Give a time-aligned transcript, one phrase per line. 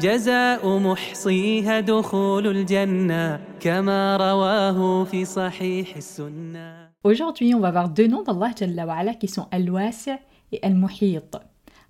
[0.00, 6.90] جزاء محصيها دخول الجنة كما رواه في صحيح السنة.
[7.04, 10.18] Aujourd'hui, on va voir deux noms d'Allah Jalla wa'ala qui sont Al-Wasi'
[10.52, 11.36] et Al-Muhit.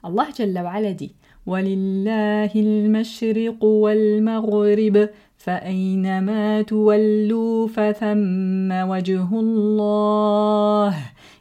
[0.02, 1.14] Allah Jalla wa'ala dit
[1.46, 10.94] وَلِلَّهِ الْمَشْرِقُ وَالْمَغْرِبُ فَأَيْنَمَا تُوَلُّوا فَثَمَّ وَجْهُ اللَّهِ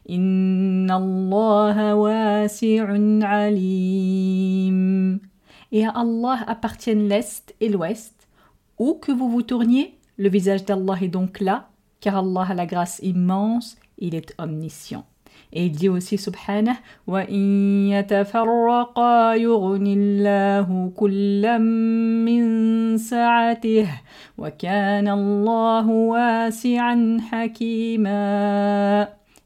[0.09, 2.86] إِنَّ اللَّهَ وَاسِعٌ
[3.23, 5.32] عَلِيمٌ
[5.73, 8.29] et à Allah appartiennent l'Est et l'Ouest.
[8.77, 11.67] Où que vous vous tourniez, le visage d'Allah est donc là,
[11.99, 15.05] car Allah a la grâce immense, il est omniscient.
[15.51, 16.77] Et il dit aussi, subhanah,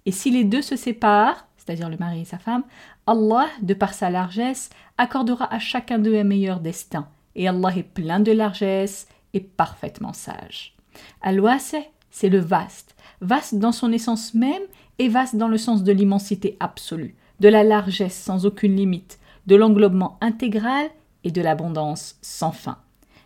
[0.05, 2.63] Et si les deux se séparent, c'est-à-dire le mari et sa femme,
[3.07, 7.07] Allah, de par sa largesse, accordera à chacun d'eux un meilleur destin.
[7.35, 10.75] Et Allah est plein de largesse et parfaitement sage.
[11.21, 11.77] Al-Wasi,
[12.11, 14.63] c'est le vaste, vaste dans son essence même
[14.99, 19.55] et vaste dans le sens de l'immensité absolue, de la largesse sans aucune limite, de
[19.55, 20.89] l'englobement intégral
[21.23, 22.77] et de l'abondance sans fin.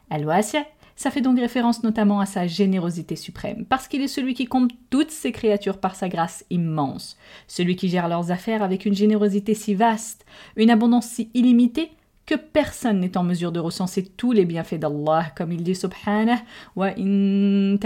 [0.10, 0.58] Al-Wasi,
[1.02, 4.72] ça fait donc référence notamment à sa générosité suprême, parce qu'il est celui qui compte
[4.92, 7.18] toutes ses créatures par sa grâce immense,
[7.48, 10.26] celui qui gère leurs affaires avec une générosité si vaste,
[10.56, 11.90] une abondance si illimitée,
[12.28, 16.44] que personne n'est en mesure de recenser tous les bienfaits d'Allah, comme il dit subhanah,
[16.76, 17.78] wa in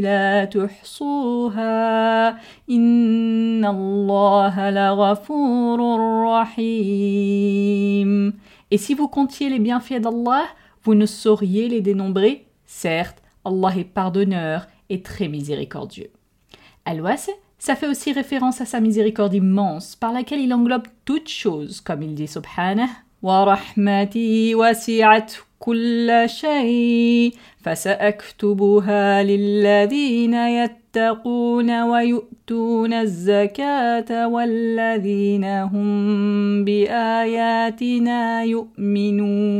[0.00, 2.36] la tuhsuha,
[2.68, 4.94] inna Allah la
[6.54, 8.32] rahim.
[8.74, 10.46] Et si vous comptiez les bienfaits d'Allah,
[10.82, 12.48] vous ne sauriez les dénombrer.
[12.66, 16.10] Certes, Allah est pardonneur et très miséricordieux.
[16.84, 21.80] Al-Was, ça fait aussi référence à sa miséricorde immense, par laquelle il englobe toutes choses,
[21.80, 22.88] comme il dit subhanah,
[23.22, 24.56] wa rahmati
[25.63, 27.33] kulla shay,
[27.63, 39.59] فسأكتبها للذين يتقون ويؤتون الزكاة والذين هم بآياتنا يؤمنون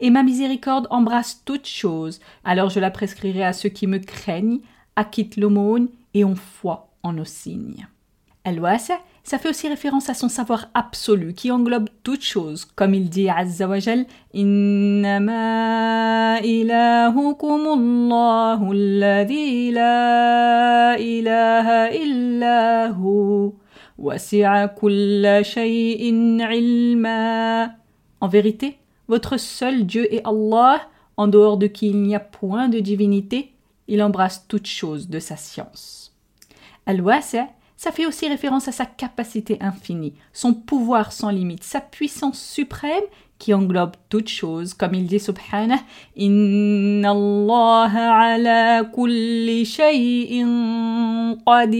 [0.00, 4.60] Et ma miséricorde embrasse toutes choses, alors je la prescrirai à ceux qui me craignent,
[4.94, 7.88] acquittent l'aumône et ont foi en nos signes.
[8.44, 8.92] Al-Wasi'
[9.23, 13.29] ça fait aussi référence à son savoir absolu qui englobe toutes choses, comme il dit
[13.29, 13.77] Azza wa.
[28.19, 30.81] En vérité, votre seul Dieu est Allah,
[31.15, 33.53] en dehors de qui il n'y a point de divinité,
[33.87, 36.13] il embrasse toutes choses de sa science.
[37.83, 43.03] Ça fait aussi référence à sa capacité infinie, son pouvoir sans limite, sa puissance suprême
[43.39, 45.81] qui englobe toutes choses, comme il dit subhanah,
[46.15, 47.91] Inna Allah
[48.21, 51.79] ala kulli shay'in qadir.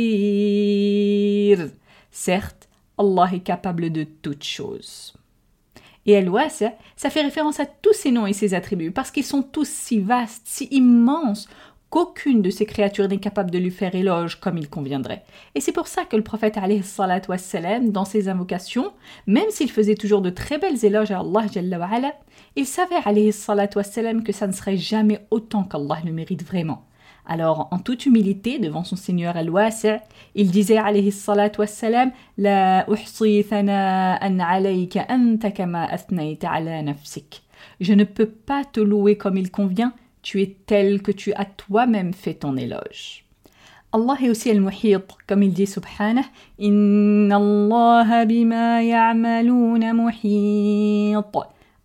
[2.11, 2.67] Certes,
[2.97, 5.13] Allah est capable de toutes choses.
[6.05, 6.65] Et Al-Wasi',
[6.97, 10.01] ça fait référence à tous ses noms et ses attributs, parce qu'ils sont tous si
[10.01, 11.47] vastes, si immenses,
[11.93, 15.23] qu'aucune de ces créatures n'est capable de lui faire éloge comme il conviendrait.
[15.53, 16.57] Et c'est pour ça que le prophète
[17.29, 18.91] wassalam, dans ses invocations,
[19.27, 21.45] même s'il faisait toujours de très belles éloges à Allah
[22.55, 22.95] il savait
[23.75, 26.83] wassalam, que ça ne serait jamais autant qu'Allah le mérite vraiment.
[27.27, 29.99] Alors, en toute humilité devant son Seigneur al-Wasi',
[30.33, 37.43] il disait alayhi salatu wassalam La alayka anta kama ala nafsik.
[37.79, 41.44] Je ne peux pas te louer comme il convient, tu es tel que tu as
[41.44, 43.25] toi-même fait ton éloge.
[43.92, 46.26] Allah est aussi al-Muhit, comme il dit subhanah
[46.58, 51.14] Inna Allah bima ya'maluna muhit.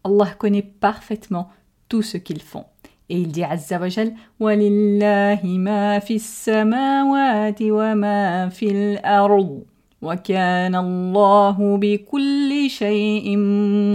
[0.03, 1.49] Allah connaît parfaitement
[1.87, 2.65] tout ce qu'ils font.
[3.09, 9.63] Et il dit Azza wa Jal Walillahi ma fi samawati wa ma fi al-ard.
[10.03, 13.37] وكان الله بكل شيء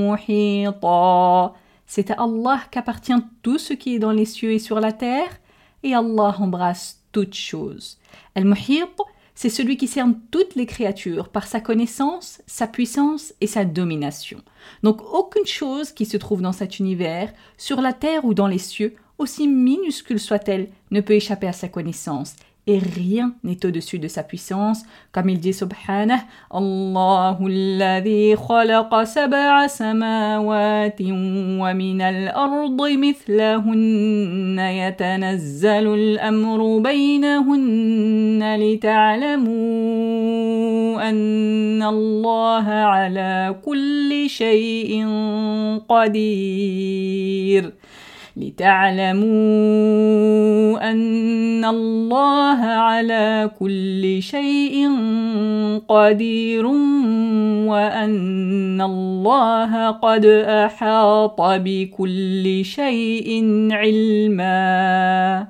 [0.02, 1.54] محيطا
[1.93, 3.13] c'est à Allah qu'appartient
[3.43, 5.29] tout ce qui est dans les cieux et sur la terre,
[5.83, 7.99] et Allah embrasse toutes choses.
[8.33, 8.89] Al-Muhit,
[9.35, 14.41] c'est celui qui cerne toutes les créatures par sa connaissance, sa puissance et sa domination.
[14.81, 18.57] Donc aucune chose qui se trouve dans cet univers, sur la terre ou dans les
[18.57, 24.07] cieux, aussi minuscule soit-elle, ne peut échapper à sa connaissance, et rien n'est au-dessus de
[24.07, 31.11] sa puissance, comme il dit subhanah Allahu alladhi khalaqa sab'a samawati
[31.59, 39.59] wa min al-ardi mithlahunna yatanazzalu al-amru baynahunna lita'lamu
[40.99, 42.65] anna Allah
[42.95, 47.73] ala kulli shay'in qadir
[48.37, 49.29] لتعلموا
[50.91, 54.89] أن الله على كل شيء
[55.87, 56.65] قدير
[57.67, 60.25] وأن الله قد
[60.65, 65.47] أحاط بكل شيء علما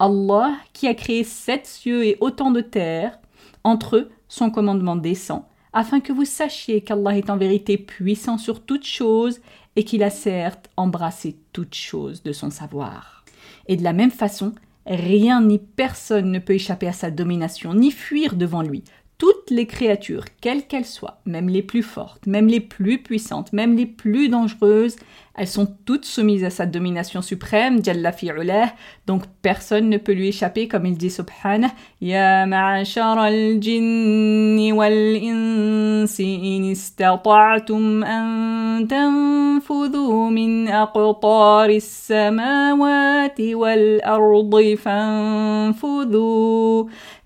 [0.00, 3.18] Allah qui a créé sept cieux et autant de terres,
[3.64, 5.42] entre eux son commandement descend,
[5.78, 9.38] afin que vous sachiez qu'Allah est en vérité puissant sur toutes choses
[9.76, 13.24] et qu'il a certes embrassé toutes choses de son savoir.
[13.68, 14.54] Et de la même façon,
[14.86, 18.82] rien ni personne ne peut échapper à sa domination, ni fuir devant lui.
[19.18, 23.76] Toutes les créatures, quelles qu'elles soient, même les plus fortes, même les plus puissantes, même
[23.76, 24.96] les plus dangereuses,
[25.38, 28.72] elles sont toutes soumises à sa domination suprême, Jalla fi'ulah,
[29.06, 31.70] donc personne ne peut lui échapper comme il dit subhanah.
[32.00, 46.18] Ya ma'ashar al-jinni wal-insi in istata'tum an tanfudhu min aqtari samawati wal-ardi fanfudhu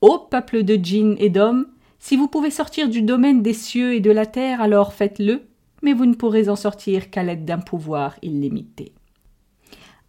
[0.00, 1.66] Ô peuple de djinns et d'hommes,
[2.00, 5.42] si vous pouvez sortir du domaine des cieux et de la terre, alors faites-le,
[5.82, 8.94] mais vous ne pourrez en sortir qu'à l'aide d'un pouvoir illimité.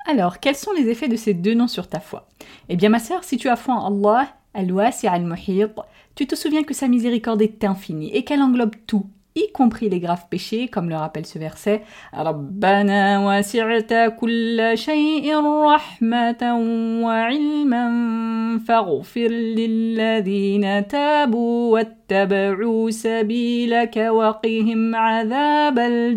[0.07, 2.27] Alors, quels sont les effets de ces deux noms sur ta foi?
[2.69, 5.67] Eh bien, ma sœur, si tu as foi en Allah, Al-Wasi' al-Muhit,
[6.15, 9.05] tu te souviens que sa miséricorde est infinie et qu'elle englobe tout,
[9.35, 17.01] y compris les graves péchés, comme le rappelle ce verset Rabbana wasi'ta kulla shay'in rahmatan
[17.03, 17.29] wa
[20.83, 24.95] tabu wattaba'u sabilaka wa qihim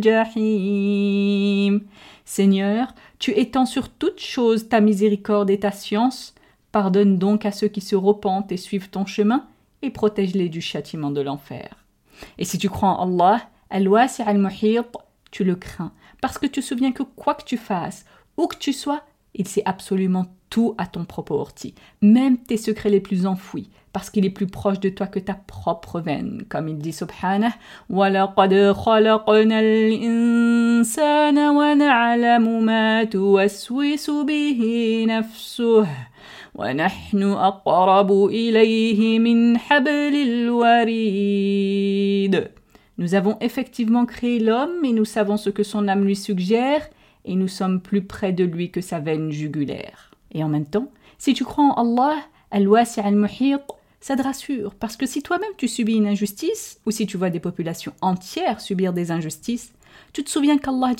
[0.03, 1.81] jahim
[2.25, 6.35] Seigneur, tu étends sur toute chose ta miséricorde et ta science,
[6.73, 9.47] pardonne donc à ceux qui se repentent et suivent ton chemin,
[9.83, 11.84] et protège-les du châtiment de l'enfer.
[12.39, 13.43] Et si tu crois en Allah,
[15.31, 18.05] tu le crains, parce que tu te souviens que quoi que tu fasses,
[18.37, 19.03] où que tu sois,
[19.35, 24.11] il sait absolument tout à ton propre orti, même tes secrets les plus enfouis, parce
[24.11, 27.55] qu'il est plus proche de toi que ta propre veine, comme il dit subhanah
[36.56, 41.30] وَلَقَدْ خَلَقْنَا الْإِنسَانَ وَنَعْلَمُ مَا تُوَسْوِسُ بِهِ نَفْسُهُ ونحن أقرب إليه من حبل الوريد
[42.98, 46.90] Nous avons effectivement créé l'homme et nous savons ce que son âme lui suggère
[47.26, 50.12] et nous sommes plus près de lui que sa veine jugulaire.
[50.34, 52.18] Et en même temps, si tu crois en Allah,
[52.52, 53.62] al-wasi' al-muhit,
[54.02, 57.30] ça te rassure parce que si toi-même tu subis une injustice ou si tu vois
[57.30, 59.74] des populations entières subir des injustices,
[60.14, 60.94] tu te souviens qu'Allah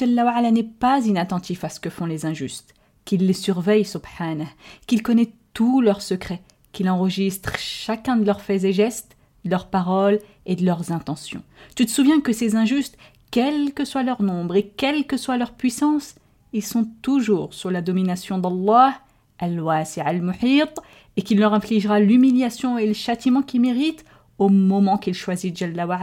[0.52, 2.74] n'est pas inattentif à ce que font les injustes,
[3.06, 4.46] qu'il les surveille subhanah,
[4.88, 6.43] qu'il connaît tous leurs secrets,
[6.73, 11.43] qu'il enregistre chacun de leurs faits et gestes, de leurs paroles et de leurs intentions.
[11.77, 12.99] Tu te souviens que ces injustes,
[13.31, 16.17] quel que soit leur nombre et quelle que soit leur puissance,
[16.53, 18.95] ils sont toujours sous la domination d'Allah,
[19.39, 20.81] al-Muhit,
[21.17, 24.05] et qu'il leur infligera l'humiliation et le châtiment qu'ils méritent
[24.39, 25.99] au moment qu'il choisit Jalla wa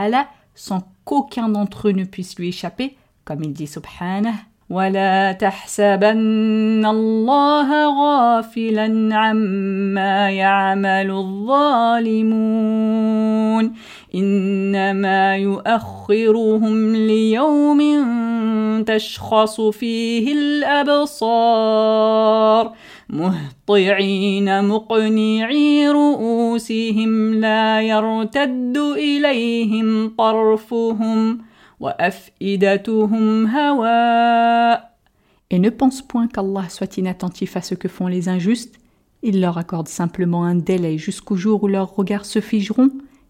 [0.56, 4.51] sans qu'aucun d'entre eux ne puisse lui échapper, comme il dit subhanah.
[4.72, 7.70] ولا تحسبن الله
[8.04, 12.32] غافلا عما يعمل الظالمون.
[14.16, 17.82] إنما يؤخرهم ليوم
[18.84, 21.52] تشخص فيه الأبصار.
[23.10, 31.51] مهطعين مقنعي رؤوسهم لا يرتد إليهم طرفهم.
[35.50, 38.78] Et ne pense point qu'Allah soit inattentif à ce que font les injustes,
[39.24, 42.90] il leur accorde simplement un délai jusqu'au jour où leurs regards se figeront,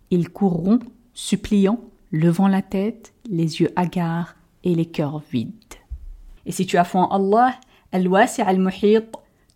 [0.10, 0.80] ils courront,
[1.14, 1.80] suppliant,
[2.12, 5.52] levant la tête, les yeux hagards et les cœurs vides.
[6.46, 7.56] Et si tu as foi en Allah,
[7.92, 9.12] al-wasi' al-muhit,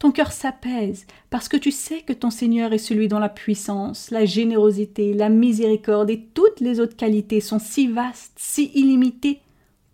[0.06, 4.12] ton cœur s'apaise parce que tu sais que ton Seigneur est celui dont la puissance,
[4.12, 9.40] la générosité, la miséricorde et toutes les autres qualités sont si vastes, si illimitées,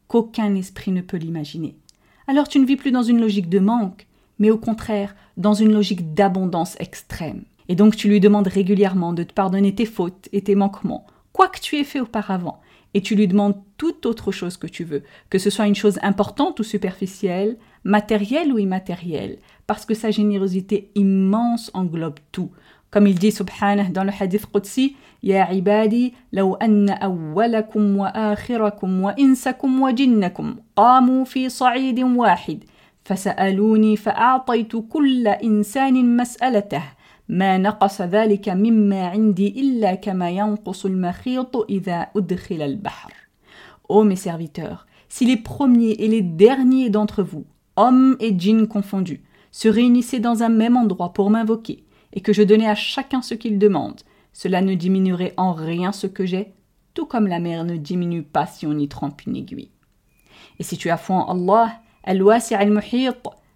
[0.09, 1.77] qu'aucun esprit ne peut l'imaginer.
[2.27, 4.05] Alors tu ne vis plus dans une logique de manque,
[4.37, 7.43] mais au contraire dans une logique d'abondance extrême.
[7.69, 11.47] Et donc tu lui demandes régulièrement de te pardonner tes fautes et tes manquements, quoi
[11.47, 12.59] que tu aies fait auparavant,
[12.93, 15.99] et tu lui demandes toute autre chose que tu veux, que ce soit une chose
[16.01, 22.50] importante ou superficielle, matérielle ou immatérielle, parce que sa générosité immense englobe tout.
[22.90, 29.02] Comme il dit subhanah dans le hadith Qudsi, Ya ibadi, law anna awwalakum wa akhirakum
[29.02, 32.64] wa insakum wa jinnakum qamu fi sa'idin wahid
[33.06, 36.82] فسألوني فأعطيت كل إنسان مسألته
[37.28, 43.12] ما نقص ذلك مما عندي إلا كما ينقص المخيط إذا أدخل البحر.
[43.88, 47.44] Ô mes serviteurs, si les premiers et les derniers d'entre vous,
[47.81, 51.83] hommes et djinns confondus, se réunissaient dans un même endroit pour m'invoquer,
[52.13, 54.01] et que je donnais à chacun ce qu'il demande,
[54.33, 56.53] cela ne diminuerait en rien ce que j'ai,
[56.93, 59.71] tout comme la mer ne diminue pas si on y trempe une aiguille.
[60.59, 63.09] Et si tu as foi en Allah, al-wasi' al-muhit,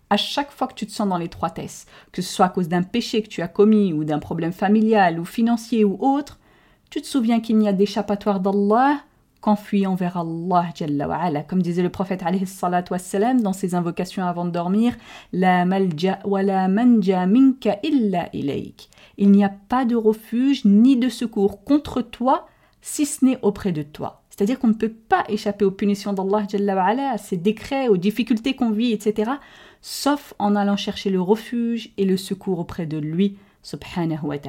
[0.10, 2.84] à chaque fois que tu te sens dans l'étroitesse, que ce soit à cause d'un
[2.84, 6.39] péché que tu as commis ou d'un problème familial ou financier ou autre,
[6.89, 9.00] tu te souviens qu'il n'y a d'échappatoire d'Allah
[9.45, 11.43] qu'en fuyant vers Allah.
[11.47, 12.47] Comme disait le prophète alayhi
[12.89, 14.95] wassalam, dans ses invocations avant de dormir,
[15.33, 18.89] La malja wa la manja minka illa ilayk.
[19.19, 22.47] Il n'y a pas de refuge ni de secours contre toi
[22.81, 24.23] si ce n'est auprès de toi.
[24.31, 28.55] C'est-à-dire qu'on ne peut pas échapper aux punitions d'Allah Jalla à ses décrets, aux difficultés
[28.55, 29.29] qu'on vit, etc.,
[29.79, 34.39] sauf en allant chercher le refuge et le secours auprès de lui, subhanahu.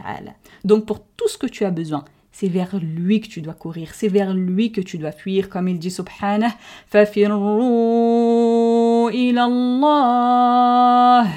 [0.65, 3.94] Donc pour tout ce que tu as besoin, c'est vers lui que tu dois courir,
[3.94, 6.56] c'est vers lui que tu dois fuir, comme il dit subhanah,
[6.88, 7.92] فَفِرُّوا
[9.12, 11.28] إِلَى اللَّهِ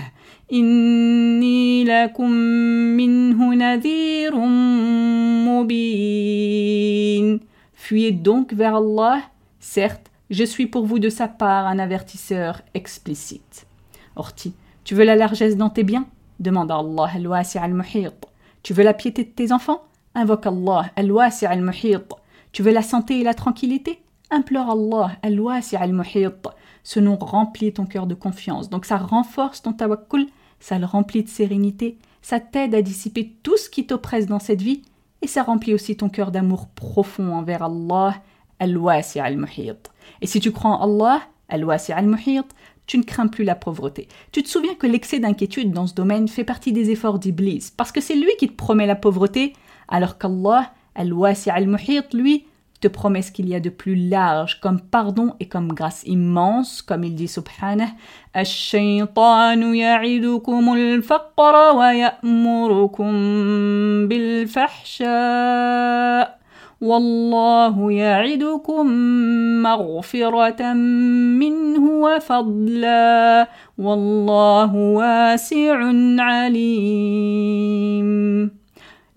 [0.52, 2.30] إِنِّي لَكُمْ
[2.96, 4.36] مِنْهُ نَذِيرٌ
[5.48, 7.40] مُبِينٌ
[7.74, 9.22] Fuyez donc vers Allah,
[9.58, 13.66] certes, je suis pour vous de sa part un avertisseur explicite.
[14.16, 16.06] Orti, tu veux la largesse dans tes biens
[16.40, 18.12] Demande à Allah al-wasi' al-muhit.
[18.62, 19.82] Tu veux la piété de tes enfants
[20.15, 21.97] Invoque Allah, al-wasi' al-muhit.
[22.51, 24.01] Tu veux la santé et la tranquillité?
[24.31, 26.47] Implore Allah, al-wasi' al-muhit.
[26.83, 28.69] Ce nom remplit ton cœur de confiance.
[28.69, 30.27] Donc ça renforce ton tawakkul,
[30.59, 34.61] ça le remplit de sérénité, ça t'aide à dissiper tout ce qui t'oppresse dans cette
[34.61, 34.81] vie
[35.21, 38.15] et ça remplit aussi ton cœur d'amour profond envers Allah,
[38.59, 39.91] al-wasi' al-muhit.
[40.21, 42.45] Et si tu crois en Allah, al-wasi' al-muhit,
[42.87, 44.07] tu ne crains plus la pauvreté.
[44.31, 47.91] Tu te souviens que l'excès d'inquiétude dans ce domaine fait partie des efforts d'Iblis, parce
[47.91, 49.53] que c'est lui qui te promet la pauvreté
[49.89, 52.45] alors qu'Allah, Al-Wasi' al-Muhit, lui,
[52.79, 56.81] te promet ce qu'il y a de plus large comme pardon et comme grâce immense,
[56.81, 57.89] comme il dit subhanah,
[58.35, 59.73] الشيطان
[66.81, 68.85] والله يعدكم
[69.63, 77.29] مغفرة منه وفضلا والله واسع عليم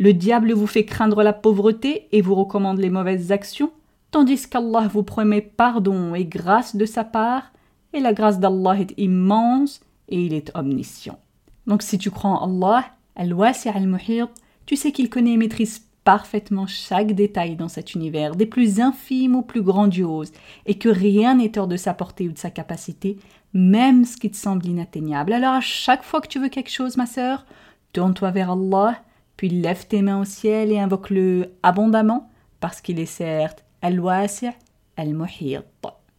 [0.03, 3.71] Le diable vous fait craindre la pauvreté et vous recommande les mauvaises actions,
[4.11, 7.53] tandis qu'Allah vous promet pardon et grâce de sa part,
[7.93, 11.21] et la grâce d'Allah est immense et il est omniscient.
[11.69, 14.25] Donc si tu crois en Allah, al-wasi' al-muhit,
[14.67, 19.37] tu sais qu'il connaît et maîtrise parfaitement chaque détail dans cet univers, des plus infimes
[19.37, 20.33] aux plus grandioses,
[20.67, 23.19] et que rien n'est hors de sa portée ou de sa capacité,
[23.55, 25.33] même ce qui te semble inatteignable.
[25.33, 27.47] Alors à chaque fois que tu veux quelque chose, ma sœur,
[27.93, 29.01] tourne-toi vers Allah,
[29.43, 32.31] puis lève tes mains au ciel et invoque-le abondamment,
[32.61, 34.51] parce qu'il est certes Al-Wasi'
[34.97, 35.65] Al-Muhit.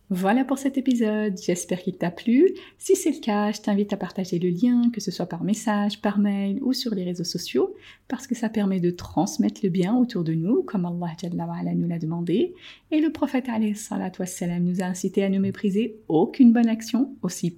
[0.10, 2.50] Voilà pour cet épisode, j'espère qu'il t'a plu.
[2.77, 6.01] Si c'est le cas, je t'invite à partager le lien, que ce soit par message,
[6.01, 7.74] par mail ou sur les réseaux sociaux,
[8.10, 12.00] parce que ça permet de transmettre le bien autour de nous, comme Allah nous l'a
[12.00, 12.53] demandé.
[12.92, 17.58] Et le prophète nous a incité à ne mépriser aucune bonne action, aussi